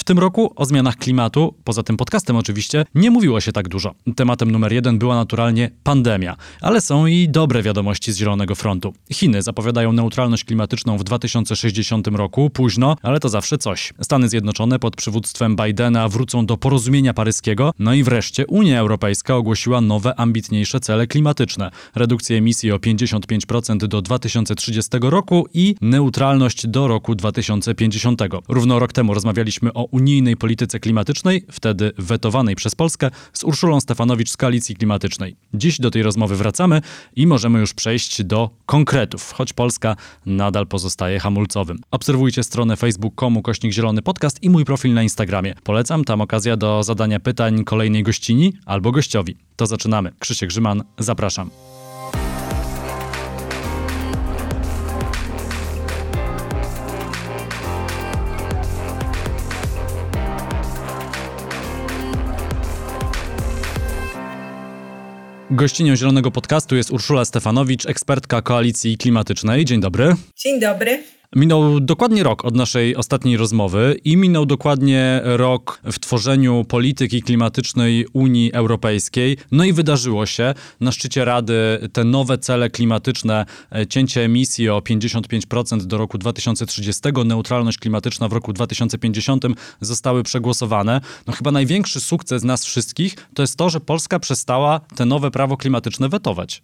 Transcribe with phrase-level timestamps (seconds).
[0.00, 3.94] W tym roku o zmianach klimatu, poza tym podcastem oczywiście, nie mówiło się tak dużo.
[4.16, 8.94] Tematem numer jeden była naturalnie pandemia, ale są i dobre wiadomości z Zielonego Frontu.
[9.12, 13.92] Chiny zapowiadają neutralność klimatyczną w 2060 roku, późno, ale to zawsze coś.
[14.00, 19.80] Stany Zjednoczone pod przywództwem Bidena wrócą do porozumienia paryskiego, no i wreszcie Unia Europejska ogłosiła
[19.80, 21.70] nowe, ambitniejsze cele klimatyczne.
[21.94, 28.22] Redukcję emisji o 55% do 2030 roku i neutralność do roku 2050.
[28.48, 34.30] Równo rok temu rozmawialiśmy o unijnej polityce klimatycznej, wtedy wetowanej przez Polskę, z Urszulą Stefanowicz
[34.30, 35.36] z Koalicji Klimatycznej.
[35.54, 36.82] Dziś do tej rozmowy wracamy
[37.16, 41.78] i możemy już przejść do konkretów, choć Polska nadal pozostaje hamulcowym.
[41.90, 45.54] Obserwujcie stronę facebook.com kośnik zielony podcast i mój profil na Instagramie.
[45.64, 49.36] Polecam, tam okazja do zadania pytań kolejnej gościni albo gościowi.
[49.56, 50.12] To zaczynamy.
[50.18, 51.69] Krzysiek Grzyman, zapraszam.
[65.52, 69.64] Gościnią Zielonego Podcastu jest Urszula Stefanowicz, ekspertka Koalicji Klimatycznej.
[69.64, 70.14] Dzień dobry.
[70.36, 71.02] Dzień dobry.
[71.36, 78.06] Minął dokładnie rok od naszej ostatniej rozmowy i minął dokładnie rok w tworzeniu polityki klimatycznej
[78.12, 79.36] Unii Europejskiej.
[79.52, 84.80] No i wydarzyło się na szczycie Rady te nowe cele klimatyczne, e, cięcie emisji o
[84.80, 89.44] 55% do roku 2030, neutralność klimatyczna w roku 2050
[89.80, 91.00] zostały przegłosowane.
[91.26, 95.56] No chyba największy sukces nas wszystkich to jest to, że Polska przestała te nowe prawo
[95.56, 96.62] klimatyczne wetować.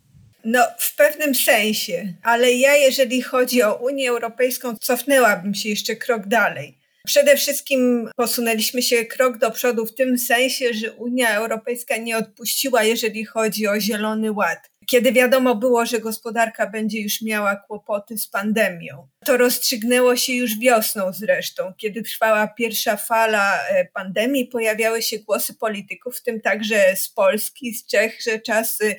[0.48, 6.26] No, w pewnym sensie, ale ja, jeżeli chodzi o Unię Europejską, cofnęłabym się jeszcze krok
[6.26, 6.78] dalej.
[7.06, 12.82] Przede wszystkim posunęliśmy się krok do przodu w tym sensie, że Unia Europejska nie odpuściła,
[12.82, 14.70] jeżeli chodzi o Zielony Ład.
[14.86, 19.08] Kiedy wiadomo było, że gospodarka będzie już miała kłopoty z pandemią.
[19.24, 21.72] To rozstrzygnęło się już wiosną zresztą.
[21.78, 27.74] Kiedy trwała pierwsza fala e, pandemii, pojawiały się głosy polityków, w tym także z Polski,
[27.74, 28.96] z Czech, że czasy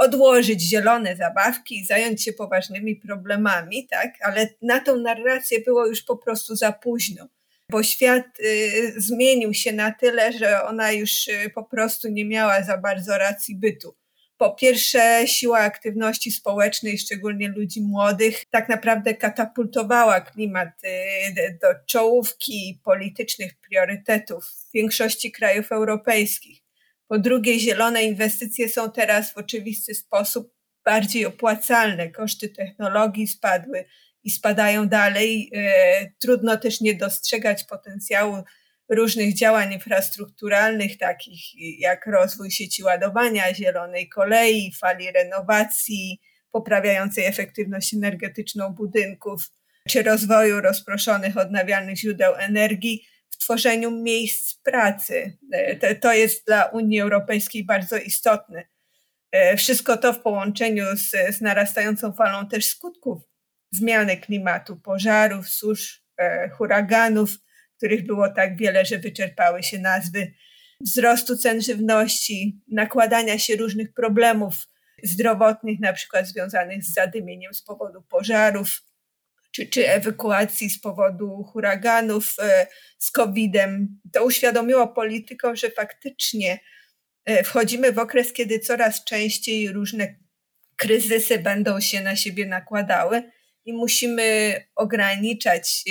[0.00, 4.14] odłożyć zielone zabawki i zająć się poważnymi problemami, tak?
[4.22, 7.28] Ale na tą narrację było już po prostu za późno,
[7.70, 12.62] bo świat y, zmienił się na tyle, że ona już y, po prostu nie miała
[12.62, 13.96] za bardzo racji bytu.
[14.36, 22.80] Po pierwsze, siła aktywności społecznej, szczególnie ludzi młodych, tak naprawdę katapultowała klimat y, do czołówki
[22.84, 26.69] politycznych priorytetów w większości krajów europejskich.
[27.10, 30.54] Po drugie, zielone inwestycje są teraz w oczywisty sposób
[30.84, 32.10] bardziej opłacalne.
[32.10, 33.84] Koszty technologii spadły
[34.24, 35.50] i spadają dalej.
[35.54, 38.36] E, trudno też nie dostrzegać potencjału
[38.88, 41.40] różnych działań infrastrukturalnych, takich
[41.80, 49.42] jak rozwój sieci ładowania, zielonej kolei, fali renowacji, poprawiającej efektywność energetyczną budynków,
[49.88, 53.06] czy rozwoju rozproszonych odnawialnych źródeł energii
[53.40, 55.38] tworzeniu miejsc pracy.
[55.52, 58.64] E, to jest dla Unii Europejskiej bardzo istotne.
[59.32, 63.22] E, wszystko to w połączeniu z, z narastającą falą też skutków
[63.72, 67.30] zmiany klimatu, pożarów, susz, e, huraganów,
[67.76, 70.32] których było tak wiele, że wyczerpały się nazwy,
[70.80, 74.54] wzrostu cen żywności, nakładania się różnych problemów
[75.02, 78.82] zdrowotnych, na przykład związanych z zadymieniem z powodu pożarów,
[79.52, 82.66] czy, czy ewakuacji z powodu huraganów, e,
[82.98, 84.00] z COVID-em.
[84.12, 86.60] To uświadomiło politykom, że faktycznie
[87.24, 90.14] e, wchodzimy w okres, kiedy coraz częściej różne
[90.76, 93.22] kryzysy będą się na siebie nakładały
[93.64, 95.84] i musimy ograniczać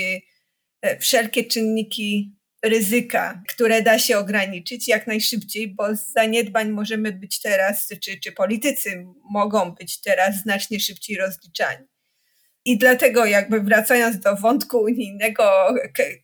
[0.82, 7.42] e, wszelkie czynniki ryzyka, które da się ograniczyć jak najszybciej, bo z zaniedbań możemy być
[7.42, 11.89] teraz, czy, czy politycy mogą być teraz znacznie szybciej rozliczani.
[12.70, 15.44] I dlatego jakby wracając do wątku unijnego,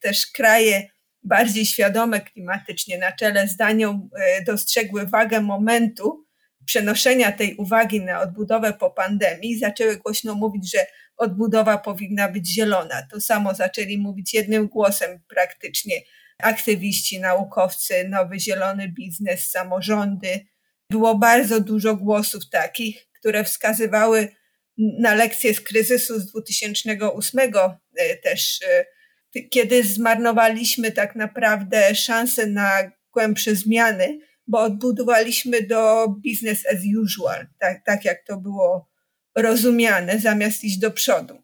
[0.02, 0.90] też kraje
[1.24, 6.26] bardziej świadome klimatycznie na czele z Danią e, dostrzegły wagę momentu
[6.66, 10.86] przenoszenia tej uwagi na odbudowę po pandemii, zaczęły głośno mówić, że
[11.18, 13.08] odbudowa powinna być zielona.
[13.12, 15.96] To samo zaczęli mówić jednym głosem praktycznie
[16.40, 20.46] aktywiści, naukowcy, nowy zielony biznes, samorządy.
[20.92, 24.36] Było bardzo dużo głosów takich, które wskazywały
[24.78, 27.40] na lekcję z kryzysu z 2008
[27.96, 28.86] e, też, e,
[29.50, 37.86] kiedy zmarnowaliśmy tak naprawdę szansę na głębsze zmiany, bo odbudowaliśmy do business as usual, tak,
[37.86, 38.90] tak jak to było
[39.36, 41.42] rozumiane, zamiast iść do przodu.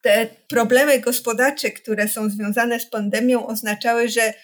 [0.00, 4.34] Te problemy gospodarcze, które są związane z pandemią, oznaczały, że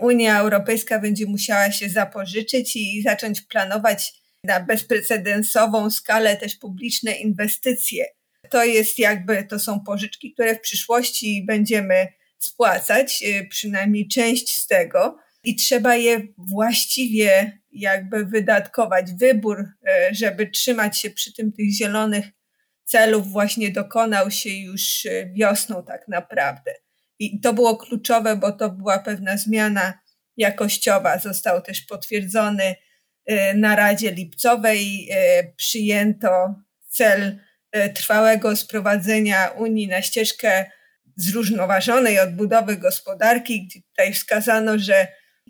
[0.00, 4.12] Unia Europejska będzie musiała się zapożyczyć i zacząć planować
[4.44, 8.04] na bezprecedensową skalę też publiczne inwestycje.
[8.50, 12.08] To jest jakby, to są pożyczki, które w przyszłości będziemy
[12.38, 19.12] spłacać, przynajmniej część z tego, i trzeba je właściwie jakby wydatkować.
[19.12, 19.64] Wybór,
[20.10, 22.26] żeby trzymać się przy tym tych zielonych
[22.84, 26.74] celów właśnie dokonał się już wiosną tak naprawdę.
[27.18, 29.98] I to było kluczowe, bo to była pewna zmiana
[30.36, 31.18] jakościowa.
[31.18, 32.76] Został też potwierdzony y,
[33.54, 35.08] na Radzie Lipcowej.
[35.10, 36.54] Y, przyjęto
[36.88, 37.38] cel
[37.76, 40.70] y, trwałego sprowadzenia Unii na ścieżkę
[41.16, 45.06] zrównoważonej odbudowy gospodarki, tutaj wskazano, że,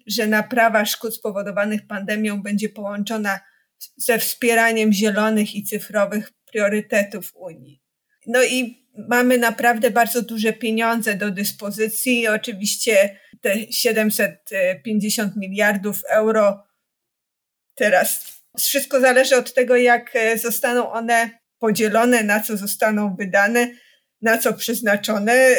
[0.06, 3.40] że naprawa szkód spowodowanych pandemią będzie połączona
[3.96, 7.82] ze wspieraniem zielonych i cyfrowych priorytetów Unii.
[8.26, 12.28] No i mamy naprawdę bardzo duże pieniądze do dyspozycji.
[12.28, 16.67] Oczywiście te 750 miliardów euro
[17.78, 18.38] teraz.
[18.58, 23.70] Wszystko zależy od tego, jak e, zostaną one podzielone, na co zostaną wydane,
[24.22, 25.56] na co przeznaczone, e,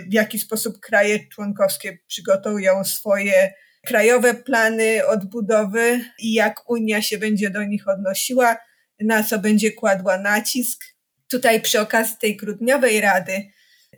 [0.00, 3.52] w jaki sposób kraje członkowskie przygotują swoje
[3.86, 8.56] krajowe plany odbudowy i jak Unia się będzie do nich odnosiła,
[9.00, 10.84] na co będzie kładła nacisk.
[11.30, 13.32] Tutaj przy okazji tej grudniowej rady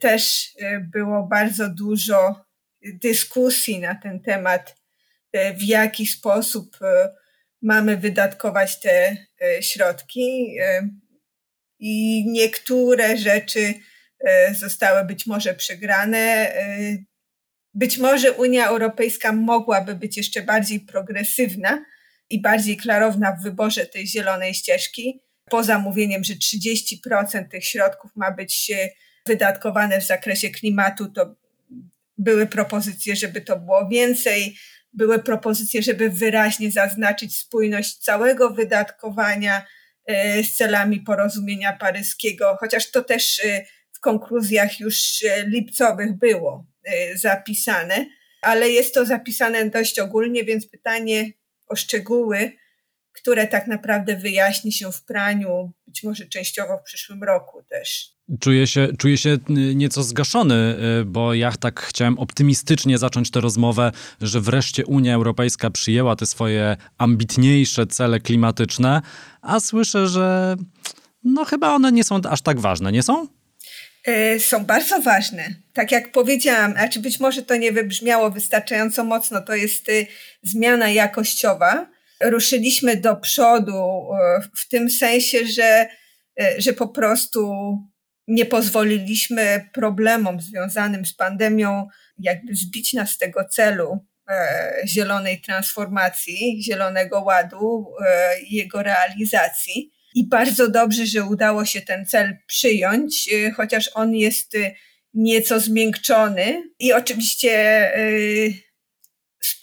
[0.00, 2.44] też e, było bardzo dużo
[3.02, 4.76] dyskusji na ten temat,
[5.32, 6.76] e, w jaki sposób
[7.64, 9.16] mamy wydatkować te
[9.61, 10.56] środki.
[11.78, 13.75] I niektóre rzeczy
[14.58, 16.52] zostały być może przegrane.
[17.75, 21.84] Być może Unia Europejska mogłaby być jeszcze bardziej progresywna
[22.31, 25.20] i bardziej klarowna w wyborze tej zielonej ścieżki
[25.50, 28.72] poza mówieniem, że 30% tych środków ma być
[29.26, 31.37] wydatkowane w zakresie klimatu, to
[32.19, 34.56] były propozycje, żeby to było więcej,
[34.94, 39.67] były propozycje, żeby wyraźnie zaznaczyć spójność całego wydatkowania
[40.06, 46.67] e, z celami porozumienia paryskiego, chociaż to też e, w konkluzjach już e, lipcowych było
[47.14, 48.06] zapisane,
[48.43, 51.32] ale jest to zapisane dość ogólnie, więc pytanie
[51.67, 52.52] o szczegóły
[53.14, 58.14] które tak naprawdę wyjaśni się w praniu, być może częściowo w przyszłym roku też.
[58.40, 59.38] Czuję się, czuję się
[59.75, 65.70] nieco zgaszony, y, bo ja tak chciałem optymistycznie zacząć tę rozmowę, że wreszcie Unia Europejska
[65.70, 69.02] przyjęła te swoje ambitniejsze cele klimatyczne,
[69.43, 70.56] a słyszę, że
[71.25, 73.28] no chyba one nie są aż tak ważne, nie są?
[74.08, 75.55] Y, są bardzo ważne.
[75.72, 80.06] Tak jak powiedziałam, znaczy być może to nie wybrzmiało wystarczająco mocno, to jest y,
[80.43, 81.94] zmiana jakościowa,
[82.31, 85.87] ruszyliśmy do przodu e, w tym sensie, że,
[86.41, 87.53] e, że po prostu
[88.29, 91.87] nie pozwoliliśmy problemom związanym z pandemią
[92.19, 97.87] jakby zbić nas z tego celu e, zielonej transformacji, zielonego ładu
[98.47, 99.93] i jego realizacji.
[100.15, 104.56] I bardzo dobrze, że udało się ten cel przyjąć, chociaż on jest
[105.15, 106.62] nieco zmiękczony.
[106.79, 107.50] I oczywiście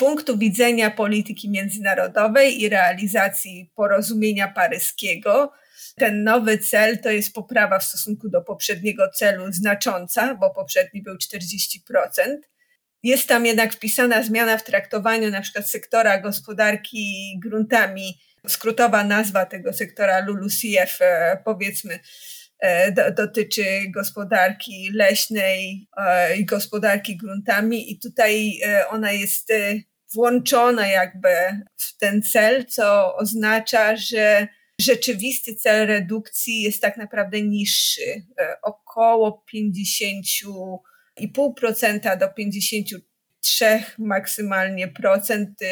[0.02, 5.52] punktu widzenia polityki międzynarodowej i realizacji porozumienia paryskiego,
[5.96, 11.16] ten nowy cel to jest poprawa w stosunku do poprzedniego celu znacząca, bo poprzedni był
[11.16, 12.38] 40%.
[13.04, 18.22] Jest tam jednak wpisana zmiana w traktowaniu na przykład sektora gospodarki gruntami.
[18.48, 22.00] Skrótowa nazwa tego sektora LULUCF, e, powiedzmy,
[22.62, 23.64] E, do, dotyczy
[23.96, 28.60] gospodarki leśnej e, i gospodarki gruntami i tutaj
[28.90, 29.54] ona jest
[30.14, 31.30] włączona jakby
[31.78, 34.48] w ten cel, co oznacza, że
[34.82, 38.26] rzeczywisty cel redukcji jest tak naprawdę niższy,
[38.62, 42.88] około 50,5% do 50
[43.42, 45.62] trzech maksymalnie procent.
[45.62, 45.66] Y,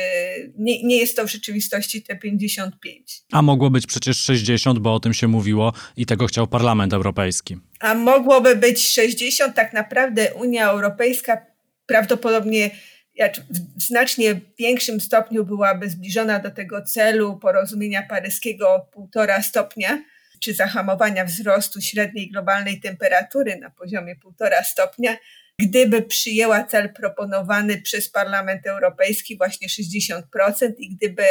[0.58, 3.22] nie, nie jest to w rzeczywistości te 55.
[3.32, 7.58] A mogło być przecież 60, bo o tym się mówiło i tego chciał Parlament Europejski.
[7.80, 11.46] A mogłoby być 60, tak naprawdę Unia Europejska
[11.86, 12.72] prawdopodobnie
[13.78, 20.04] w znacznie większym stopniu byłaby zbliżona do tego celu porozumienia paryskiego półtora stopnia,
[20.40, 25.18] czy zahamowania wzrostu średniej globalnej temperatury na poziomie półtora stopnia,
[25.60, 30.22] gdyby przyjęła cel proponowany przez Parlament Europejski, właśnie 60%,
[30.78, 31.24] i gdyby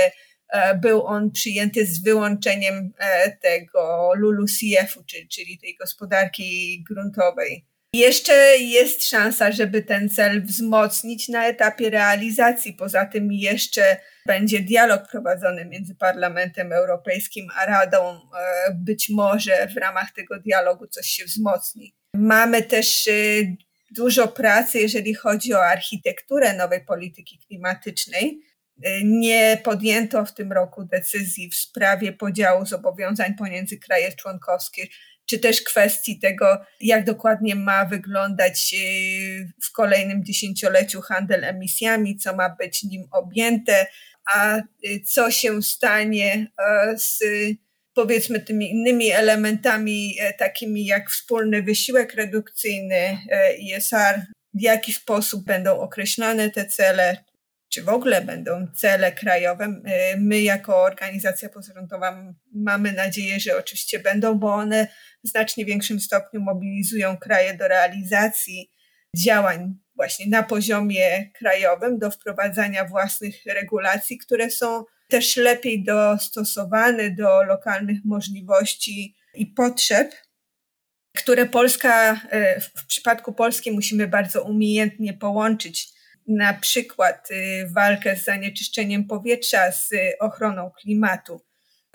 [0.49, 7.68] e, był on przyjęty z wyłączeniem e, tego LULUCF-u, czyli tej gospodarki gruntowej.
[7.93, 12.73] Jeszcze jest szansa, żeby ten cel wzmocnić na etapie realizacji.
[12.73, 18.11] Poza tym jeszcze będzie dialog prowadzony między Parlamentem Europejskim a Radą.
[18.11, 21.95] E, być może w ramach tego dialogu coś się wzmocni.
[22.15, 23.09] Mamy też
[23.91, 28.41] dużo pracy, jeżeli chodzi o architekturę nowej polityki klimatycznej.
[29.05, 34.87] Nie podjęto w tym roku decyzji w sprawie podziału zobowiązań pomiędzy kraje członkowskie,
[35.31, 42.37] czy też kwestii tego, jak dokładnie ma wyglądać y, w kolejnym dziesięcioleciu handel emisjami, co
[42.37, 43.87] ma być nim objęte,
[44.35, 47.21] a y, co się stanie e, z
[47.95, 53.19] powiedzmy tymi innymi elementami, e, takimi jak wspólny wysiłek redukcyjny,
[53.59, 57.25] ISR, e, w jaki sposób będą określone te cele,
[57.69, 59.81] czy w ogóle będą cele krajowe.
[60.19, 64.89] My jako organizacja pozarządowa mamy nadzieję, że oczywiście będą, bo one
[65.25, 68.71] w znacznie większym stopniu mobilizują kraje do realizacji
[69.17, 77.43] działań właśnie na poziomie krajowym, do wprowadzania własnych regulacji, które są też lepiej dostosowane do
[77.43, 80.15] lokalnych możliwości i potrzeb,
[81.17, 85.98] które Polska, e, w przypadku Polski musimy bardzo umiejętnie połączyć
[86.29, 91.41] na przykład y, walkę z zanieczyszczeniem powietrza, z ochroną klimatu.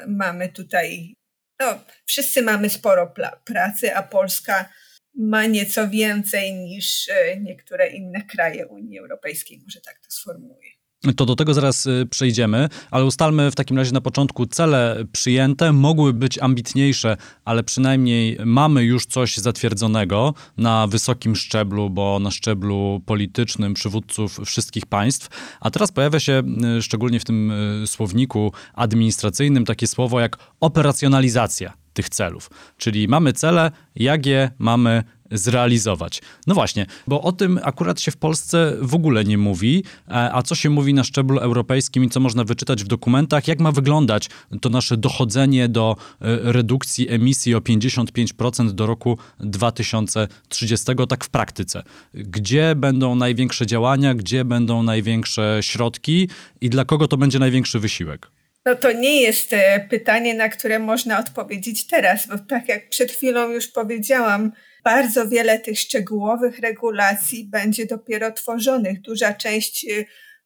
[0.07, 1.15] Mamy tutaj,
[1.59, 3.13] no, wszyscy mamy sporo
[3.45, 4.69] pracy, a Polska
[5.15, 10.72] ma nieco więcej niż y, niektóre inne kraje Unii Europejskiej, może tak to sformułuję.
[11.15, 15.73] To do tego zaraz y, przejdziemy, ale ustalmy w takim razie na początku cele przyjęte.
[15.73, 23.01] Mogły być ambitniejsze, ale przynajmniej mamy już coś zatwierdzonego na wysokim szczeblu, bo na szczeblu
[23.05, 25.29] politycznym przywódców wszystkich państw.
[25.59, 26.43] A teraz pojawia się
[26.77, 27.51] y, szczególnie w tym
[27.83, 32.49] y, słowniku administracyjnym takie słowo jak operacjonalizacja tych celów.
[32.77, 36.21] Czyli mamy cele, jak je mamy zrealizować.
[36.47, 40.41] No właśnie, bo o tym akurat się w Polsce w ogóle nie mówi, e, a
[40.41, 44.29] co się mówi na szczeblu europejskim i co można wyczytać w dokumentach, jak ma wyglądać
[44.61, 51.83] to nasze dochodzenie do e, redukcji emisji o 55% do roku 2030, tak w praktyce.
[52.13, 56.29] Gdzie będą największe działania, gdzie będą największe środki
[56.61, 58.31] i dla kogo to będzie największy wysiłek?
[58.65, 63.11] No to nie jest e, pytanie, na które można odpowiedzieć teraz, bo tak jak przed
[63.11, 64.51] chwilą już powiedziałam,
[64.83, 69.01] bardzo wiele tych szczegółowych regulacji będzie dopiero tworzonych.
[69.01, 70.05] Duża część y,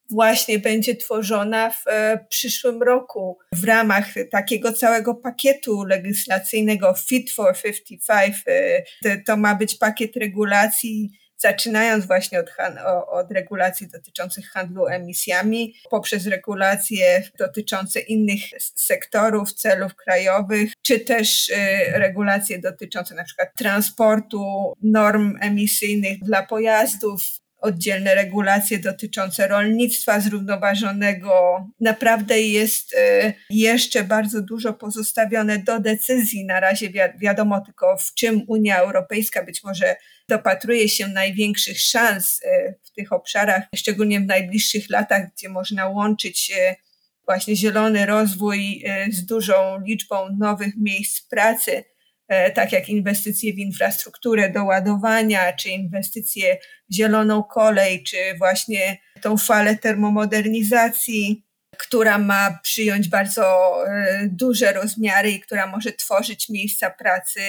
[0.10, 7.56] właśnie będzie tworzona w e, przyszłym roku w ramach takiego całego pakietu legislacyjnego Fit for
[7.62, 8.36] 55.
[9.06, 12.50] E, to ma być pakiet regulacji zaczynając właśnie od,
[13.08, 18.42] od, regulacji dotyczących handlu emisjami, poprzez regulacje dotyczące innych
[18.76, 21.56] sektorów, celów krajowych, czy też y,
[21.94, 27.22] regulacje dotyczące na przykład transportu, norm emisyjnych dla pojazdów,
[27.60, 31.66] oddzielne regulacje dotyczące rolnictwa zrównoważonego.
[31.80, 36.46] Naprawdę jest y, jeszcze bardzo dużo pozostawione do decyzji.
[36.46, 39.96] Na razie wiadomo tylko, w czym Unia Europejska być może
[40.30, 46.52] dopatruje się największych szans y, w tych obszarach, szczególnie w najbliższych latach, gdzie można łączyć
[46.52, 46.76] y,
[47.26, 51.84] właśnie zielony rozwój z dużą liczbą nowych miejsc pracy
[52.28, 56.58] E, tak jak inwestycje w infrastrukturę do ładowania, czy inwestycje
[56.90, 61.47] w zieloną kolej, czy właśnie tą falę termomodernizacji,
[61.78, 67.40] która ma przyjąć bardzo e, duże rozmiary i która może tworzyć miejsca pracy,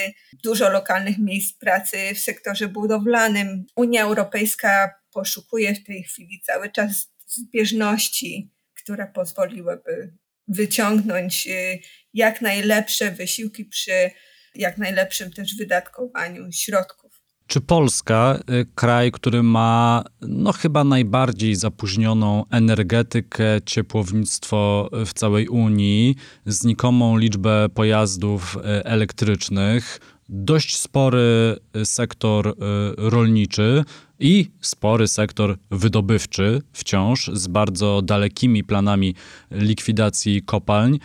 [0.44, 3.66] dużo lokalnych miejsc pracy w sektorze budowlanym.
[3.76, 10.12] Unia Europejska poszukuje w tej chwili cały czas zbieżności, które pozwoliłyby
[10.48, 11.78] wyciągnąć e,
[12.14, 14.10] jak najlepsze wysiłki przy
[14.54, 17.17] jak najlepszym też wydatkowaniu środków.
[17.48, 26.16] Czy Polska, y, kraj, który ma no chyba najbardziej zapóźnioną energetykę, ciepłownictwo w całej Unii,
[26.46, 32.54] znikomą liczbę pojazdów y, elektrycznych, dość spory y, sektor
[32.96, 33.84] rolniczy,
[34.20, 39.14] i spory sektor wydobywczy wciąż z bardzo dalekimi planami
[39.50, 40.98] likwidacji kopalń.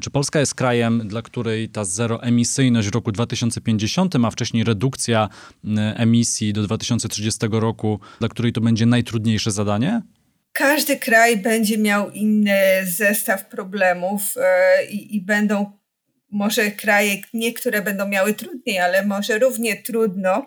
[0.00, 5.28] Czy Polska jest krajem, dla której ta zeroemisyjność w roku 2050, a wcześniej redukcja
[5.96, 10.02] emisji do 2030 roku, dla której to będzie najtrudniejsze zadanie?
[10.52, 15.72] Każdy kraj będzie miał inny zestaw problemów e, i, i będą
[16.30, 20.46] może kraje, niektóre będą miały trudniej, ale może równie trudno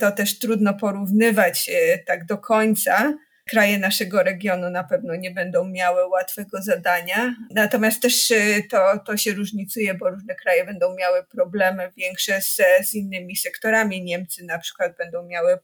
[0.00, 3.14] to też trudno porównywać e, tak do końca.
[3.50, 7.34] Kraje naszego regionu na pewno nie będą miały łatwego zadania.
[7.50, 12.60] Natomiast też e, to, to się różnicuje, bo różne kraje będą miały problemy większe z,
[12.82, 14.04] z innymi sektorami.
[14.04, 15.58] Niemcy na przykład będą miały e,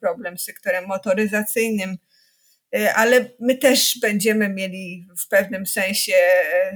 [0.00, 1.96] problem z sektorem motoryzacyjnym,
[2.94, 6.12] ale my też będziemy mieli w pewnym sensie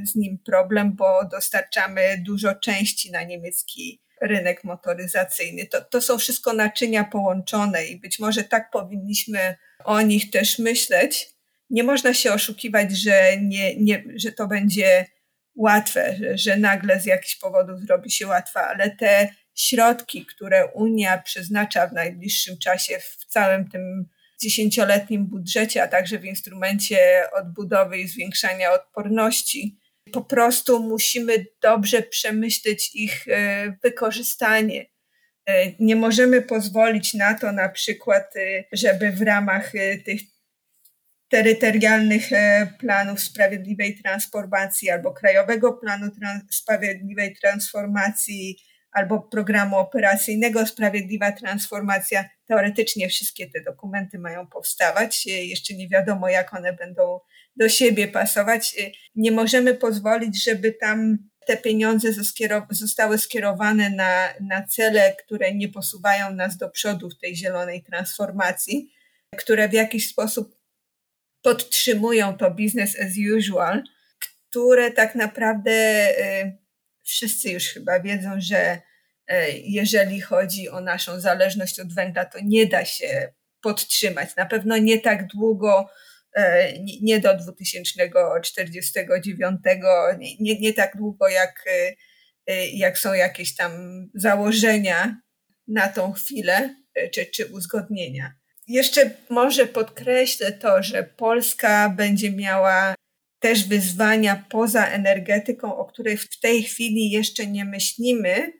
[0.05, 5.67] z nim problem, bo dostarczamy dużo części na niemiecki rynek motoryzacyjny.
[5.67, 11.29] To, to są wszystko naczynia połączone i być może tak powinniśmy o nich też myśleć.
[11.71, 15.07] Nie można się oszukiwać, że, nie, nie, że to będzie
[15.55, 21.19] łatwe, że, że nagle z jakichś powodów zrobi się łatwe, ale te środki, które Unia
[21.19, 24.09] przeznacza w najbliższym czasie w całym tym
[24.41, 29.79] dziesięcioletnim budżecie, a także w instrumencie odbudowy i zwiększania odporności,
[30.13, 34.87] po prostu musimy dobrze przemyśleć ich e, wykorzystanie.
[35.47, 39.73] E, nie możemy pozwolić na to na przykład, e, żeby w ramach
[40.05, 40.21] tych
[41.29, 42.29] terytorialnych
[42.79, 46.11] planów sprawiedliwej transformacji albo Krajowego Planu
[46.51, 48.59] Sprawiedliwej Transformacji
[48.93, 52.25] albo programu operacyjnego Sprawiedliwa Transformacja.
[52.49, 55.27] Teoretycznie wszystkie te dokumenty mają powstawać.
[55.27, 57.21] Jeszcze nie wiadomo, jak one będą
[57.57, 58.75] do siebie pasować.
[59.15, 62.09] Nie możemy pozwolić, żeby tam te pieniądze
[62.71, 68.93] zostały skierowane na, na cele, które nie posuwają nas do przodu w tej zielonej transformacji,
[69.37, 70.57] które w jakiś sposób
[71.43, 73.83] podtrzymują to business as usual,
[74.19, 75.71] które tak naprawdę
[76.19, 76.59] y,
[77.05, 78.81] wszyscy już chyba wiedzą, że
[79.27, 84.37] e, jeżeli chodzi o naszą zależność od węgla, to nie da się podtrzymać.
[84.37, 85.89] Na pewno nie tak długo,
[87.03, 89.61] nie do 2049,
[90.41, 91.65] nie, nie tak długo jak,
[92.47, 93.73] e, jak są jakieś tam
[94.15, 95.21] założenia
[95.69, 96.77] na tą chwilę,
[97.13, 98.35] czy, czy uzgodnienia.
[98.69, 102.95] Jeszcze może podkreślę to, że Polska będzie miała
[103.39, 108.53] też wyzwania poza energetyką, o której w tej chwili jeszcze nie myślimy,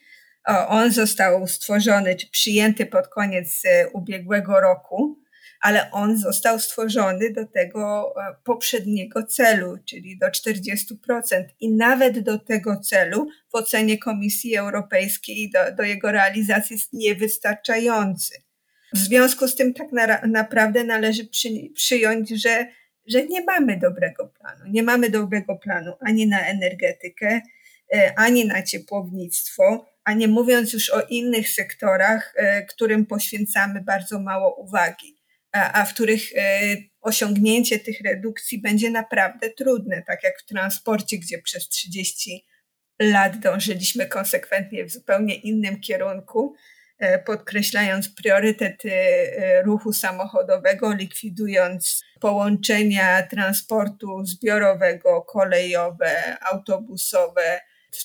[0.68, 5.20] On został stworzony czy przyjęty pod koniec y, ubiegłego roku
[5.60, 11.44] ale on został stworzony do tego e, poprzedniego celu, czyli do 40%.
[11.60, 18.34] I nawet do tego celu w ocenie Komisji Europejskiej do, do jego realizacji jest niewystarczający.
[18.94, 22.66] W związku z tym tak na, naprawdę należy przy, przyjąć, że,
[23.06, 24.64] że nie mamy dobrego planu.
[24.70, 27.40] Nie mamy dobrego planu ani na energetykę,
[27.94, 34.20] e, ani na ciepłownictwo, a nie mówiąc już o innych sektorach, e, którym poświęcamy bardzo
[34.20, 35.19] mało uwagi
[35.52, 41.18] a, a w których e, osiągnięcie tych redukcji będzie naprawdę trudne, tak jak w transporcie,
[41.18, 42.46] gdzie przez 30
[43.00, 46.54] lat dążyliśmy konsekwentnie w zupełnie innym kierunku,
[46.98, 57.60] e, podkreślając priorytet e, ruchu samochodowego, likwidując połączenia transportu zbiorowego, kolejowe, autobusowe,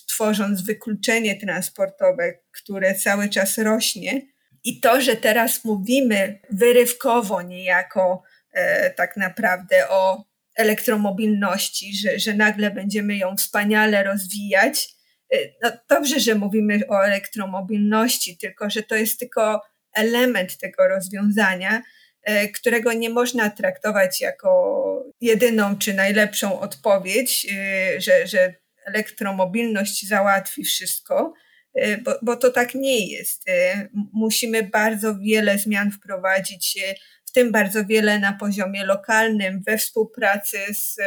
[0.08, 4.35] tworząc wykluczenie transportowe, które cały czas rośnie
[4.66, 10.26] i to, że teraz mówimy wyrywkowo niejako e, tak naprawdę o
[10.56, 14.90] elektromobilności, że, że nagle będziemy ją wspaniale rozwijać.
[15.34, 19.62] E, no dobrze, że mówimy o elektromobilności, tylko że to jest tylko
[19.94, 21.82] element tego rozwiązania,
[22.24, 24.86] e, którego nie można traktować jako
[25.22, 28.54] jedyną czy najlepszą odpowiedź, e, że, że
[28.86, 31.34] elektromobilność załatwi wszystko
[32.04, 33.50] bo, bo to tak nie jest.
[33.50, 39.78] Y, musimy bardzo wiele zmian wprowadzić, y, w tym bardzo wiele na poziomie lokalnym, we
[39.78, 40.98] współpracy z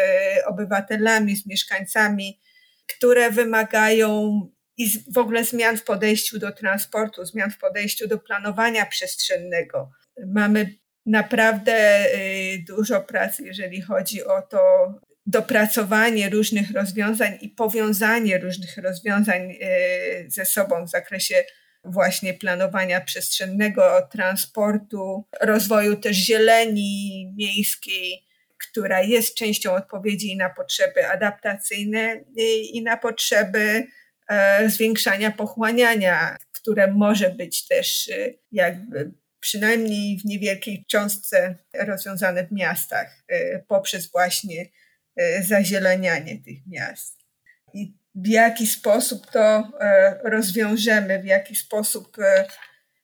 [0.46, 2.40] obywatelami, z mieszkańcami,
[2.87, 4.40] które wymagają
[4.76, 9.90] i w ogóle zmian w podejściu do transportu, zmian w podejściu do planowania przestrzennego.
[10.26, 10.74] Mamy
[11.07, 12.04] naprawdę
[12.68, 14.59] dużo pracy, jeżeli chodzi o to,
[15.28, 21.44] dopracowanie różnych rozwiązań i powiązanie różnych rozwiązań e, ze sobą w zakresie
[21.84, 28.24] właśnie planowania przestrzennego, transportu, rozwoju też zieleni miejskiej,
[28.58, 32.24] która jest częścią odpowiedzi na potrzeby adaptacyjne
[32.72, 33.86] i na potrzeby
[34.28, 42.52] e, zwiększania pochłaniania, które może być też e, jakby przynajmniej w niewielkiej cząstce rozwiązane w
[42.52, 43.24] miastach
[43.68, 44.66] poprzez właśnie
[45.42, 47.18] zazielenianie tych miast.
[47.74, 52.44] I w jaki sposób to e, rozwiążemy, w jaki sposób e,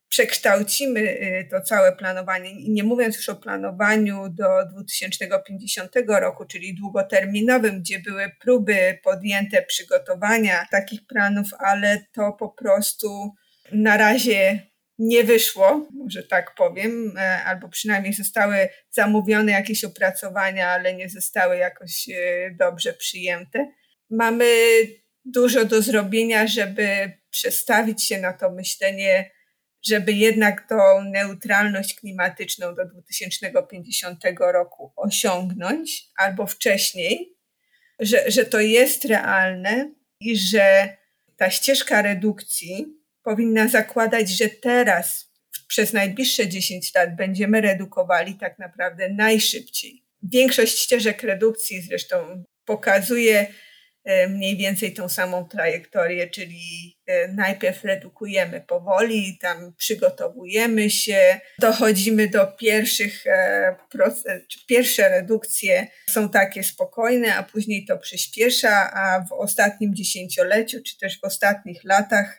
[0.08, 1.18] przekształcimy
[1.50, 2.50] to całe planowanie.
[2.50, 9.62] I nie mówiąc już o planowaniu do 2050 roku, czyli długoterminowym, gdzie były próby podjęte
[9.62, 13.34] przygotowania takich planów, ale to po prostu
[13.72, 20.94] na razie nie wyszło, może tak powiem, e, albo przynajmniej zostały zamówione jakieś opracowania, ale
[20.94, 23.72] nie zostały jakoś e, dobrze przyjęte.
[24.10, 24.46] Mamy
[25.24, 29.30] dużo do zrobienia, żeby przestawić się na to myślenie,
[29.86, 37.36] żeby jednak tą neutralność klimatyczną do 2050 roku osiągnąć albo wcześniej,
[37.98, 40.96] że, że to jest realne i że
[41.36, 45.32] ta ścieżka redukcji powinna zakładać, że teraz
[45.68, 50.04] przez najbliższe 10 lat będziemy redukowali tak naprawdę najszybciej.
[50.22, 53.46] Większość ścieżek redukcji zresztą pokazuje
[54.04, 62.28] E, mniej więcej tą samą trajektorię, czyli e, najpierw redukujemy powoli, tam przygotowujemy się, dochodzimy
[62.28, 63.76] do pierwszych, e,
[64.68, 71.20] pierwsze redukcje są takie spokojne, a później to przyspiesza, a w ostatnim dziesięcioleciu, czy też
[71.20, 72.38] w ostatnich latach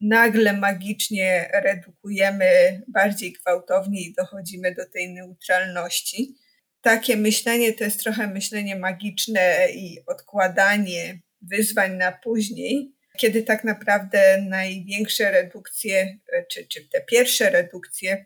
[0.00, 6.34] nagle magicznie redukujemy bardziej gwałtownie i dochodzimy do tej neutralności.
[6.80, 14.42] Takie myślenie to jest trochę myślenie magiczne i odkładanie wyzwań na później, kiedy tak naprawdę
[14.48, 16.18] największe redukcje,
[16.50, 18.24] czy, czy te pierwsze redukcje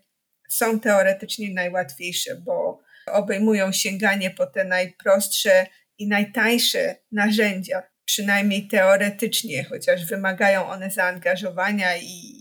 [0.49, 5.67] są teoretycznie najłatwiejsze, bo obejmują sięganie po te najprostsze
[5.99, 12.35] i najtańsze narzędzia, przynajmniej teoretycznie, chociaż wymagają one zaangażowania i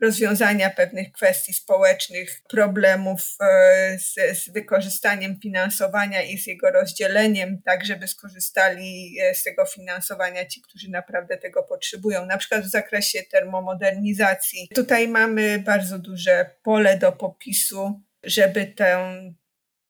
[0.00, 7.84] rozwiązania pewnych kwestii społecznych, problemów e, z, z, wykorzystaniem finansowania i z jego rozdzieleniem, tak
[7.84, 13.22] żeby skorzystali e, z tego finansowania ci, którzy naprawdę tego potrzebują, na przykład w zakresie
[13.22, 14.68] termomodernizacji.
[14.74, 19.14] Tutaj mamy bardzo duże pole do popisu, żeby tę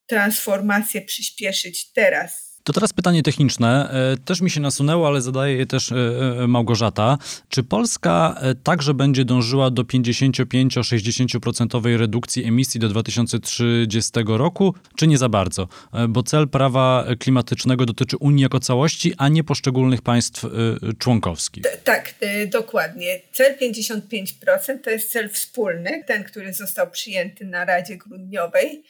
[0.07, 3.91] transformację przyspieszyć teraz to teraz pytanie techniczne.
[3.91, 5.97] E, też mi się nasunęło, ale zadaje je też e,
[6.43, 7.19] e, Małgorzata.
[7.49, 15.29] Czy Polska także będzie dążyła do 55-60% redukcji emisji do 2030 roku, czy nie za
[15.29, 15.69] bardzo?
[16.09, 20.47] Bo cel prawa klimatycznego dotyczy Unii jako całości, a nie poszczególnych państw
[20.99, 21.65] członkowskich.
[21.85, 22.15] Tak,
[22.47, 23.21] dokładnie.
[23.33, 24.33] Cel 55%
[24.85, 28.85] to jest cel wspólny, ten, który został przyjęty na Radzie Grudniowej.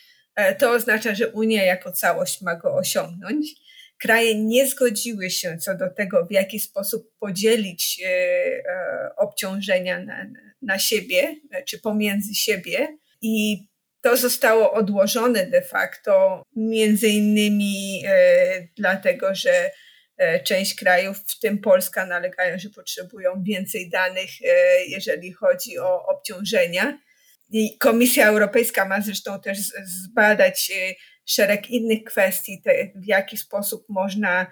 [0.58, 3.54] To oznacza, że Unia jako całość ma go osiągnąć
[4.00, 10.26] kraje nie zgodziły się co do tego, w jaki sposób podzielić e, e, obciążenia na,
[10.62, 11.36] na siebie,
[11.68, 12.98] czy pomiędzy siebie.
[13.22, 13.66] I
[14.00, 19.70] to zostało odłożone de facto, między innymi e, dlatego, że
[20.44, 24.30] część krajów, w tym Polska, nalegają, że potrzebują więcej danych,
[24.88, 26.98] jeżeli chodzi o obciążenia.
[27.78, 30.72] Komisja Europejska ma zresztą też zbadać
[31.26, 34.46] szereg innych kwestii, te, w jaki sposób można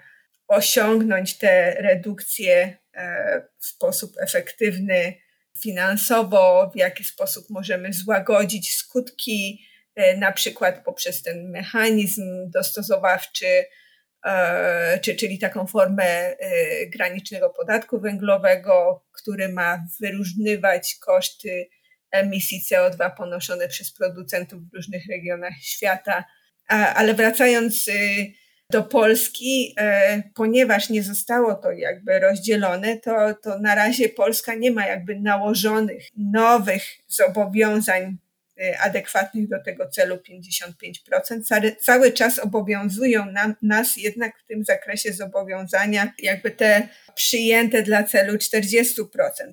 [0.47, 5.13] osiągnąć te redukcje e, w sposób efektywny
[5.61, 13.65] finansowo, w jaki sposób możemy złagodzić skutki, e, na przykład poprzez ten mechanizm dostosowawczy,
[14.25, 16.35] e, czy, czyli taką formę
[16.87, 21.69] granicznego podatku węglowego, który ma wyrównywać koszty
[22.11, 26.23] emisji CO2 ponoszone przez producentów w różnych regionach świata.
[26.67, 27.91] Ale wracając y,
[28.71, 34.71] do Polski, e, ponieważ nie zostało to jakby rozdzielone, to, to na razie Polska nie
[34.71, 38.17] ma jakby nałożonych nowych zobowiązań
[38.79, 41.43] adekwatnych do tego celu 55%.
[41.43, 48.03] Cały, cały czas obowiązują nam, nas jednak w tym zakresie zobowiązania, jakby te przyjęte dla
[48.03, 48.83] celu 40%,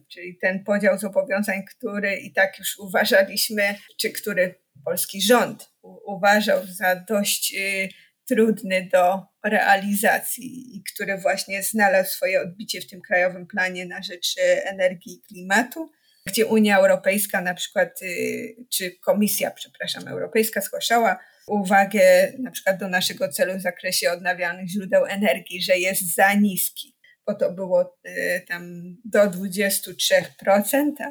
[0.08, 5.70] czyli ten podział zobowiązań, który i tak już uważaliśmy, czy który polski rząd
[6.06, 7.88] uważał za dość y,
[8.28, 14.36] trudny do realizacji i który właśnie znalazł swoje odbicie w tym krajowym planie na rzecz
[14.36, 15.90] y, energii i klimatu,
[16.26, 22.88] gdzie Unia Europejska na przykład, y, czy Komisja, przepraszam, Europejska zgłaszała uwagę na przykład do
[22.88, 28.44] naszego celu w zakresie odnawialnych źródeł energii, że jest za niski bo to było y,
[28.48, 30.22] tam do 23%,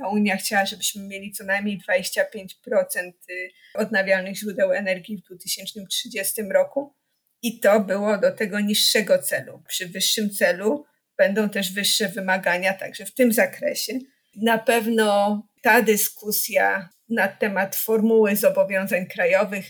[0.03, 6.95] a Unia chciała, żebyśmy mieli co najmniej 25% y, odnawialnych źródeł energii w 2030 roku.
[7.41, 9.63] I to było do tego niższego celu.
[9.67, 10.85] Przy wyższym celu
[11.17, 13.93] będą też wyższe wymagania także w tym zakresie.
[14.35, 19.65] Na pewno ta dyskusja na temat formuły zobowiązań krajowych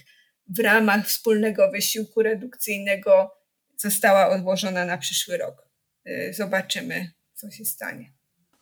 [0.49, 3.31] w ramach wspólnego wysiłku redukcyjnego
[3.77, 5.69] została odłożona na przyszły rok.
[6.07, 8.13] Y, zobaczymy, co się stanie.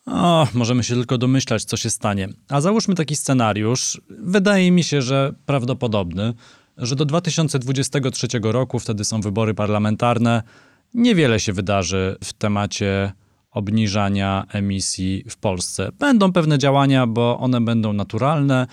[0.06, 2.28] O, możemy się tylko domyślać, co się stanie.
[2.48, 6.32] A załóżmy taki scenariusz, wydaje mi się, że prawdopodobny,
[6.76, 10.42] że do 2023 roku, wtedy są wybory parlamentarne,
[10.94, 13.12] niewiele się wydarzy w temacie
[13.54, 15.92] obniżania emisji w Polsce.
[15.98, 18.66] Będą pewne działania, bo one będą naturalne.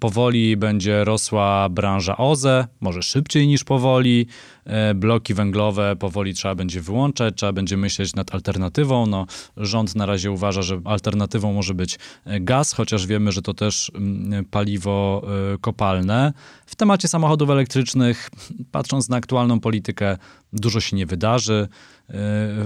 [0.00, 4.26] Powoli będzie rosła branża OZE, może szybciej niż powoli.
[4.64, 9.06] E, bloki węglowe powoli trzeba będzie wyłączać, trzeba będzie myśleć nad alternatywą.
[9.06, 13.54] No, rząd na razie uważa, że alternatywą może być e, gaz, chociaż wiemy, że to
[13.54, 15.22] też mm, paliwo
[15.54, 16.32] e, kopalne.
[16.66, 18.30] W temacie samochodów elektrycznych,
[18.72, 20.18] patrząc na aktualną politykę,
[20.52, 21.68] dużo się nie wydarzy.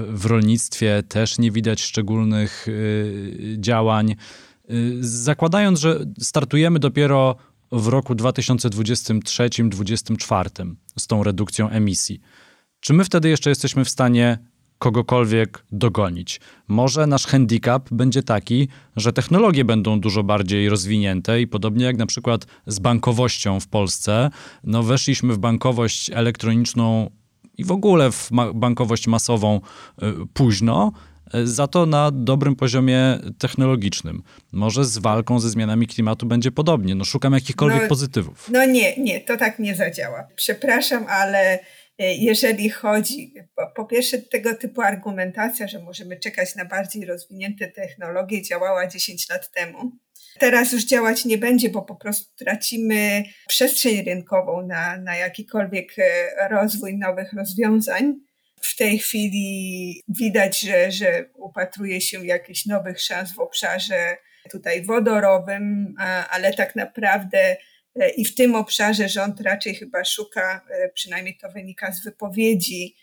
[0.08, 2.66] W rolnictwie też nie widać szczególnych
[3.58, 4.16] działań.
[5.00, 7.36] Zakładając, że startujemy dopiero
[7.72, 12.20] w roku 2023-2024 z tą redukcją emisji.
[12.80, 14.38] Czy my wtedy jeszcze jesteśmy w stanie
[14.78, 16.40] kogokolwiek dogonić?
[16.68, 22.06] Może nasz handicap będzie taki, że technologie będą dużo bardziej rozwinięte i podobnie jak na
[22.06, 24.30] przykład z bankowością w Polsce,
[24.64, 27.10] no weszliśmy w bankowość elektroniczną
[27.58, 29.60] i w ogóle w ma bankowość masową
[30.02, 30.92] y, późno,
[31.44, 34.22] za to na dobrym poziomie technologicznym.
[34.52, 36.94] Może z walką ze zmianami klimatu będzie podobnie.
[36.94, 38.50] No szukam jakichkolwiek no, pozytywów.
[38.52, 40.28] No nie, nie, to tak nie zadziała.
[40.36, 41.58] Przepraszam, ale
[41.98, 47.68] e, jeżeli chodzi, po, po pierwsze tego typu argumentacja, że możemy czekać na bardziej rozwinięte
[47.68, 49.92] technologie, działała 10 lat temu.
[50.38, 56.48] Teraz już działać nie będzie, bo po prostu tracimy przestrzeń rynkową na, na jakikolwiek e,
[56.48, 58.14] rozwój nowych rozwiązań
[58.66, 64.16] w tej chwili widać, że, że upatruje się jakichś nowych szans w obszarze
[64.50, 65.94] tutaj wodorowym,
[66.30, 67.56] ale tak naprawdę
[68.00, 72.96] e, i w tym obszarze rząd raczej chyba szuka, e, przynajmniej to wynika z wypowiedzi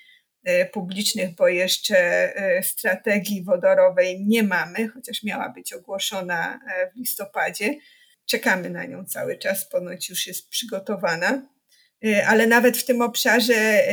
[0.43, 6.59] e, publicznych, bo jeszcze strategii wodorowej nie mamy, chociaż miała być ogłoszona
[6.95, 7.75] w listopadzie.
[8.25, 11.47] Czekamy na nią cały czas, ponoć już jest przygotowana.
[12.27, 13.83] Ale nawet w tym obszarze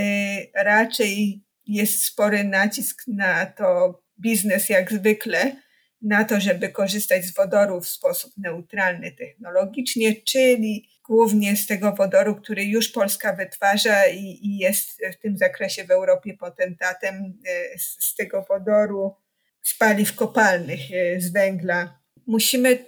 [0.55, 5.57] raczej jest spory nacisk na to, biznes jak zwykle,
[6.03, 12.35] na to, żeby korzystać z wodoru w sposób neutralny technologicznie, czyli głównie z tego wodoru,
[12.35, 17.15] który już Polska wytwarza i, i jest w tym zakresie w Europie potentatem,
[17.47, 19.15] e, z, z tego wodoru
[19.63, 21.99] z paliw kopalnych, e, z węgla.
[22.27, 22.85] Musimy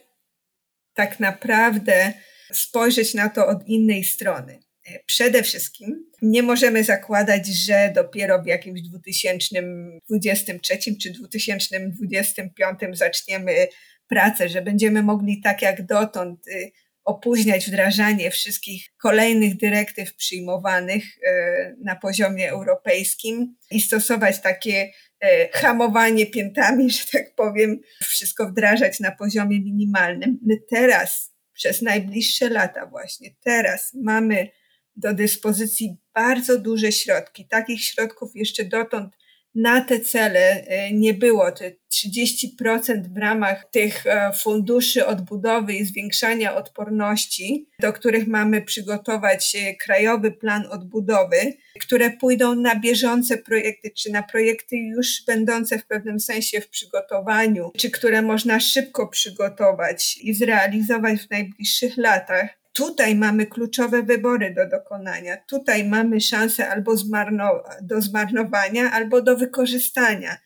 [0.95, 2.13] tak naprawdę
[2.53, 4.59] spojrzeć na to od innej strony.
[5.07, 13.69] Przede wszystkim nie możemy zakładać, że dopiero w jakimś 2023 czy 2025 zaczniemy
[14.09, 16.73] pracę, że będziemy mogli tak jak dotąd y,
[17.05, 21.21] opóźniać wdrażanie wszystkich kolejnych dyrektyw przyjmowanych y,
[21.85, 24.93] na poziomie europejskim i stosować takie
[25.25, 30.39] y, hamowanie piętami, że tak powiem, wszystko wdrażać na poziomie minimalnym.
[30.47, 34.49] My teraz, przez najbliższe lata właśnie, teraz mamy
[35.01, 37.49] do dyspozycji bardzo duże środki.
[37.49, 39.17] Takich środków jeszcze dotąd
[39.55, 41.53] na te cele e, nie było.
[41.53, 49.57] Te 30% w ramach tych e, funduszy odbudowy i zwiększania odporności, do których mamy przygotować
[49.57, 51.37] e, krajowy plan odbudowy,
[51.81, 57.71] które pójdą na bieżące projekty, czy na projekty już będące w pewnym sensie w przygotowaniu,
[57.77, 64.69] czy które można szybko przygotować i zrealizować w najbliższych latach tutaj mamy kluczowe wybory do
[64.69, 65.37] dokonania.
[65.37, 70.37] Tutaj mamy szansę albo zmarno, do zmarnowania, albo do wykorzystania.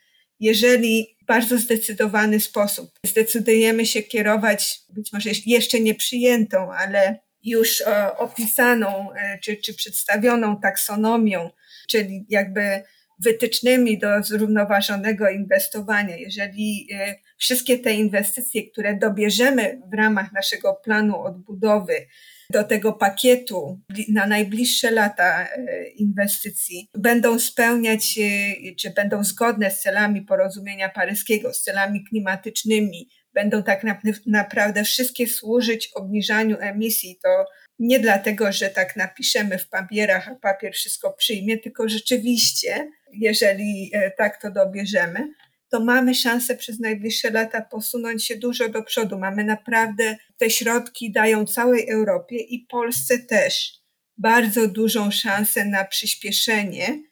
[0.41, 7.81] Jeżeli w bardzo zdecydowany sposób zdecydujemy się kierować, być może jeszcze nie przyjętą, ale już
[7.81, 11.51] e, opisaną e, czy, czy przedstawioną taksonomią,
[11.89, 12.83] czyli jakby
[13.19, 16.17] wytycznymi do zrównoważonego inwestowania.
[16.17, 22.07] Jeżeli e, wszystkie te inwestycje, które dobierzemy w ramach naszego planu odbudowy,
[22.50, 29.80] do tego pakietu na najbliższe lata e, inwestycji będą spełniać, e, czy będą zgodne z
[29.80, 33.85] celami porozumienia paryskiego, z celami klimatycznymi, będą tak
[34.26, 37.44] naprawdę wszystkie służyć obniżaniu emisji, to
[37.78, 44.11] nie dlatego, że tak napiszemy w papierach, a papier wszystko przyjmie, tylko rzeczywiście, jeżeli e,
[44.11, 45.28] tak to dobierzemy,
[45.68, 49.18] to mamy szansę przez najbliższe lata posunąć się dużo do przodu.
[49.18, 53.72] Mamy naprawdę te środki dają całej Europie i Polsce też
[54.18, 57.03] bardzo dużą szansę na przyspieszenie,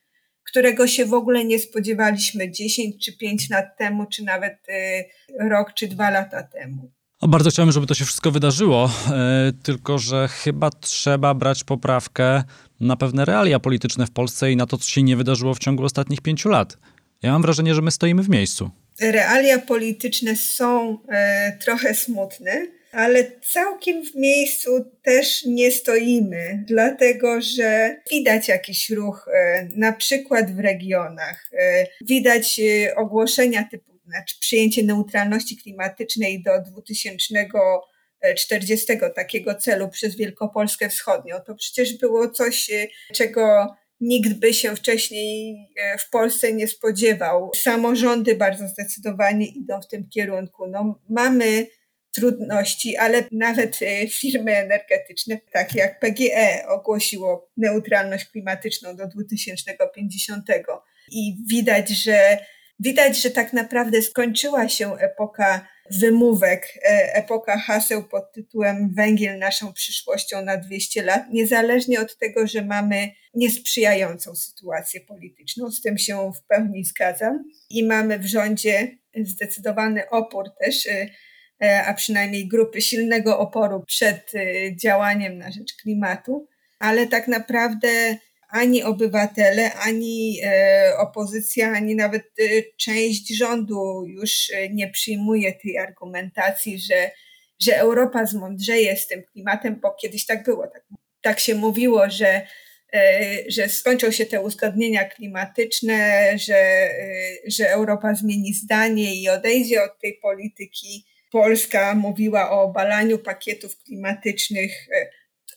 [0.44, 5.74] którego się w ogóle nie spodziewaliśmy 10 czy 5 lat temu, czy nawet y, rok
[5.74, 6.92] czy dwa lata temu.
[7.28, 12.44] Bardzo chciałbym, żeby to się wszystko wydarzyło, e, tylko że chyba trzeba brać poprawkę
[12.80, 15.84] na pewne realia polityczne w Polsce i na to, co się nie wydarzyło w ciągu
[15.84, 16.78] ostatnich pięciu lat.
[17.22, 18.70] Ja mam wrażenie, że my stoimy w miejscu.
[19.00, 24.70] Realia polityczne są e, trochę smutne, ale całkiem w miejscu
[25.02, 31.50] też nie stoimy, dlatego że widać jakiś ruch, e, na przykład w regionach.
[31.52, 40.88] E, widać e, ogłoszenia typu, znaczy przyjęcie neutralności klimatycznej do 2040 takiego celu przez Wielkopolskę
[40.88, 41.36] Wschodnią.
[41.46, 47.50] To przecież było coś, e, czego nikt by się wcześniej e, w Polsce nie spodziewał.
[47.56, 50.66] Samorządy bardzo zdecydowanie idą w tym kierunku.
[50.66, 51.66] No, mamy
[52.12, 60.46] trudności, ale nawet e, firmy energetyczne, takie jak PGE, ogłosiło neutralność klimatyczną do 2050.
[61.10, 62.38] I widać, że
[62.84, 69.72] widać, że tak naprawdę skończyła się epoka wymówek, e, epoka haseł pod tytułem Węgiel naszą
[69.72, 75.70] przyszłością na 200 lat, niezależnie od tego, że mamy niesprzyjającą sytuację polityczną.
[75.70, 77.44] Z tym się w pełni zgadzam.
[77.70, 81.08] I mamy w rządzie zdecydowany opór też, e,
[81.62, 84.32] e, a przynajmniej grupy silnego oporu przed
[84.82, 87.88] działaniem na rzecz klimatu, ale tak naprawdę
[88.52, 92.42] ani obywatele, ani e, opozycja, ani nawet e,
[92.76, 97.10] część rządu już e, nie przyjmuje tej argumentacji, że,
[97.60, 100.66] że Europa zmądrzeje z tym klimatem, bo kiedyś tak było.
[100.66, 100.82] Tak,
[101.20, 102.46] tak się mówiło, że,
[103.48, 106.88] że skończą się te uzgodnienia klimatyczne, że,
[107.46, 111.06] że Europa zmieni zdanie i odejdzie od tej polityki.
[111.30, 114.72] Polska mówiła o obalaniu pakietów klimatycznych.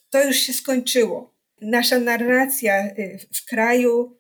[0.09, 1.34] To już się skończyło
[1.65, 4.17] nasza narracja y, w kraju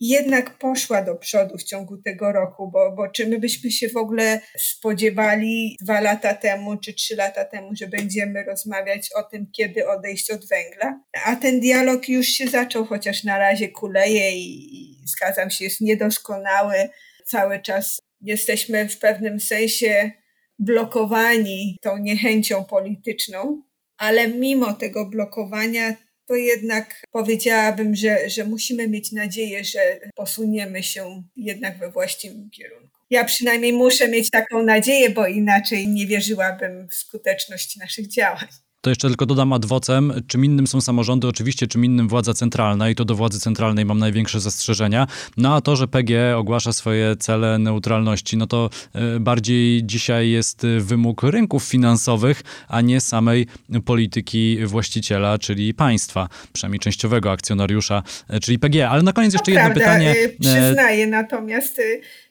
[0.00, 3.96] jednak poszła do przodu w ciągu tego roku, bo, bo czy my byśmy się w
[3.96, 9.88] ogóle spodziewali dwa lata temu czy trzy lata temu, że będziemy rozmawiać o tym, kiedy
[9.88, 11.00] odejść od węgla?
[11.24, 15.80] A ten dialog już się zaczął, chociaż na razie kuleje i, i zgadzam się, jest
[15.80, 16.88] niedoskonały.
[17.24, 20.10] Cały czas jesteśmy w pewnym sensie
[20.58, 23.62] blokowani tą niechęcią polityczną,
[23.96, 31.22] ale mimo tego blokowania to jednak powiedziałabym, że, że musimy mieć nadzieję, że posuniemy się
[31.36, 32.98] jednak we właściwym kierunku.
[33.10, 38.48] Ja przynajmniej muszę mieć taką nadzieję, bo inaczej nie wierzyłabym w skuteczność naszych działań.
[38.80, 42.94] To jeszcze tylko dodam adwocem, czym innym są samorządy, oczywiście czym innym władza centralna i
[42.94, 45.06] to do władzy centralnej mam największe zastrzeżenia.
[45.36, 50.66] No a to, że PG ogłasza swoje cele neutralności, no to e, bardziej dzisiaj jest
[50.78, 53.46] wymóg rynków finansowych, a nie samej
[53.84, 58.88] polityki właściciela, czyli państwa, przynajmniej częściowego akcjonariusza, e, czyli PG.
[58.88, 60.10] Ale na koniec jeszcze jedno prawda, pytanie.
[60.10, 61.80] E, przyznaję, natomiast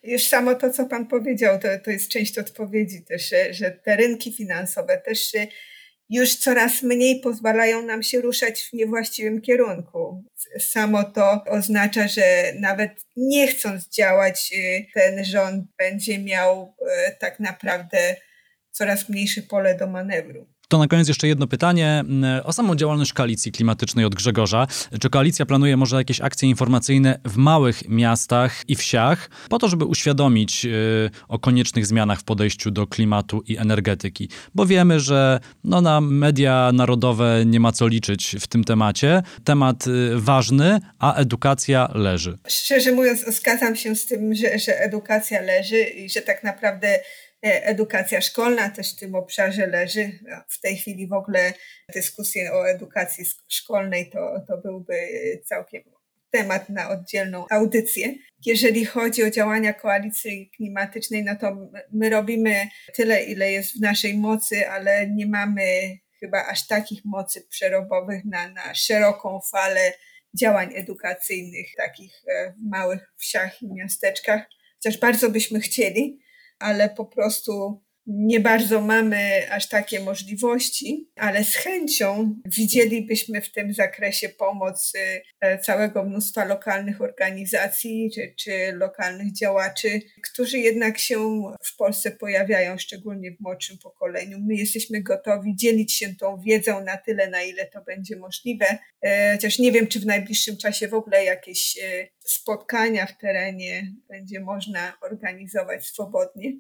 [0.04, 4.34] już samo to, co pan powiedział, to, to jest część odpowiedzi też, że te rynki
[4.34, 5.32] finansowe też
[6.10, 10.24] już coraz mniej pozwalają nam się ruszać w niewłaściwym kierunku.
[10.60, 17.40] Samo to oznacza, że nawet nie chcąc działać, y, ten rząd będzie miał y, tak
[17.40, 18.16] naprawdę
[18.72, 20.48] coraz mniejsze pole do manewru.
[20.70, 24.68] To na koniec jeszcze jedno pytanie mm, o samą działalność koalicji klimatycznej od Grzegorza.
[25.02, 29.86] Czy koalicja planuje może jakieś akcje informacyjne w małych miastach i wsiach, po to, żeby
[29.86, 34.30] uświadomić y, o koniecznych zmianach w podejściu do klimatu i energetyki?
[34.56, 39.24] Bo wiemy, że no, na media narodowe nie ma co liczyć w tym temacie.
[39.44, 42.38] Temat y, ważny, a edukacja leży.
[42.48, 47.00] Szczerze mówiąc, zgadzam się z tym, że, że edukacja leży i że tak naprawdę
[47.42, 50.20] edukacja szkolna też w tym obszarze leży.
[50.48, 51.54] W tej chwili w ogóle
[51.94, 54.96] dyskusje o edukacji szkolnej to, to byłby
[55.46, 55.84] całkiem
[56.32, 58.14] temat na oddzielną audycję.
[58.46, 61.58] Jeżeli chodzi o działania koalicji klimatycznej, no to
[61.92, 67.42] my robimy tyle, ile jest w naszej mocy, ale nie mamy chyba aż takich mocy
[67.50, 69.94] przerobowych na, na szeroką falę
[70.34, 74.42] działań edukacyjnych, takich e, w małych wsiach i miasteczkach,
[74.76, 76.20] chociaż bardzo byśmy chcieli
[76.60, 83.74] ale po prostu nie bardzo mamy aż takie możliwości, ale z chęcią widzielibyśmy w tym
[83.74, 84.94] zakresie pomoc
[85.42, 91.18] e, całego mnóstwa lokalnych organizacji czy, czy lokalnych działaczy, którzy jednak się
[91.64, 94.38] w Polsce pojawiają, szczególnie w młodszym pokoleniu.
[94.40, 99.34] My jesteśmy gotowi dzielić się tą wiedzą na tyle, na ile to będzie możliwe, e,
[99.34, 104.40] chociaż nie wiem, czy w najbliższym czasie w ogóle jakieś e, spotkania w terenie będzie
[104.40, 106.54] można organizować swobodnie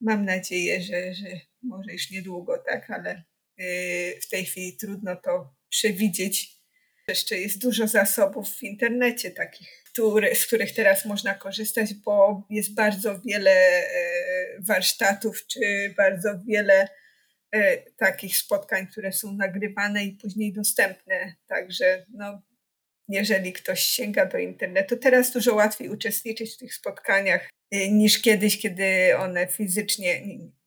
[0.00, 3.22] mam nadzieję, że, że może już niedługo, tak, ale
[3.60, 6.58] y, w tej chwili trudno to przewidzieć.
[7.08, 9.84] Jeszcze jest dużo zasobów w internecie takich,
[10.34, 16.88] z których teraz można korzystać, bo jest bardzo wiele y, warsztatów, czy bardzo wiele
[17.54, 21.34] y, takich spotkań, które są nagrywane i później dostępne.
[21.46, 22.42] Także no,
[23.08, 29.16] jeżeli ktoś sięga do internetu, teraz dużo łatwiej uczestniczyć w tych spotkaniach niż kiedyś, kiedy
[29.18, 30.22] one fizycznie,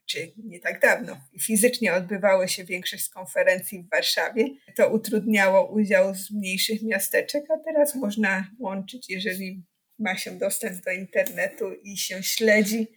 [0.06, 4.46] czy nie tak dawno, fizycznie odbywały się większość z konferencji w Warszawie.
[4.76, 9.64] To utrudniało udział z mniejszych miasteczek, a teraz można łączyć, jeżeli
[10.00, 12.88] ma się dostęp do internetu i się śledzi,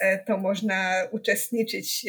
[0.00, 2.06] e, to można uczestniczyć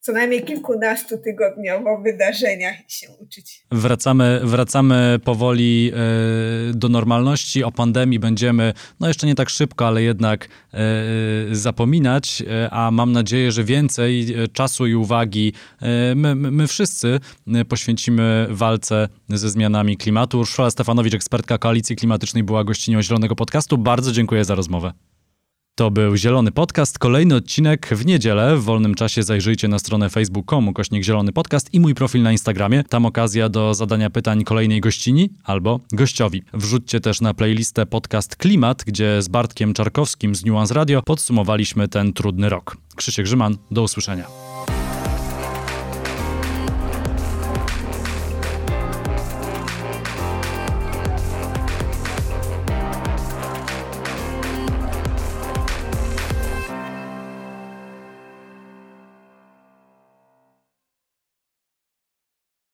[0.00, 3.66] co najmniej kilkunastotygodniowo wydarzeniach się uczyć.
[3.72, 5.92] Wracamy, wracamy powoli
[6.70, 7.64] y, do normalności.
[7.64, 10.48] O pandemii będziemy, no jeszcze nie tak szybko, ale jednak
[11.50, 15.52] y, zapominać, y, a mam nadzieję, że więcej czasu i uwagi
[16.14, 17.20] my, my wszyscy
[17.68, 20.38] poświęcimy walce ze zmianami klimatu.
[20.38, 23.78] Urszula Stefanowicz, ekspertka Koalicji Klimatycznej, była gościnią Zielonego Podcastu.
[23.78, 24.92] Bardzo dziękuję za rozmowę.
[25.80, 28.56] To był Zielony Podcast, kolejny odcinek w niedzielę.
[28.56, 32.84] W wolnym czasie zajrzyjcie na stronę facebook.com kośnik Zielony Podcast i mój profil na Instagramie.
[32.84, 36.42] Tam okazja do zadania pytań kolejnej gościni albo gościowi.
[36.52, 42.12] Wrzućcie też na playlistę podcast Klimat, gdzie z Bartkiem Czarkowskim z Nuance Radio podsumowaliśmy ten
[42.12, 42.76] trudny rok.
[42.96, 44.26] Krzysiek Grzyman, do usłyszenia.